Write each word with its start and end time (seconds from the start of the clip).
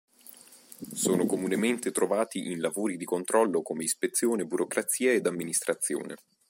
Sono 0.95 1.27
comunemente 1.27 1.91
trovati 1.91 2.49
in 2.49 2.59
lavori 2.59 2.97
di 2.97 3.05
controllo 3.05 3.61
come 3.61 3.83
ispezione, 3.83 4.45
burocrazia 4.45 5.11
ed 5.13 5.27
amministrazione. 5.27 6.15